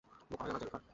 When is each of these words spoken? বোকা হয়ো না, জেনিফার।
বোকা 0.31 0.43
হয়ো 0.43 0.53
না, 0.53 0.59
জেনিফার। 0.59 0.81